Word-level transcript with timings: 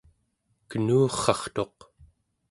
kenurrartuq 0.69 1.77